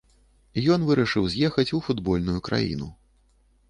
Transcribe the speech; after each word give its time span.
Ён 0.75 0.87
вырашыў 0.87 1.29
з'ехаць 1.35 1.69
у 1.79 1.85
футбольную 1.91 2.39
краіну. 2.49 2.95